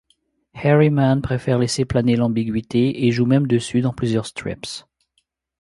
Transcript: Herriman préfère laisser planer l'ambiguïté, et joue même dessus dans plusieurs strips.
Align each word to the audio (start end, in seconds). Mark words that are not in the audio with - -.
Herriman 0.55 1.21
préfère 1.21 1.59
laisser 1.59 1.85
planer 1.85 2.15
l'ambiguïté, 2.15 3.05
et 3.05 3.11
joue 3.11 3.27
même 3.27 3.45
dessus 3.45 3.81
dans 3.81 3.93
plusieurs 3.93 4.25
strips. 4.25 4.87